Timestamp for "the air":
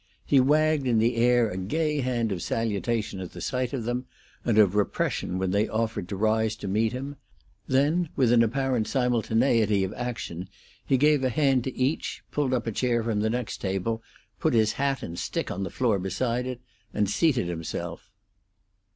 0.97-1.47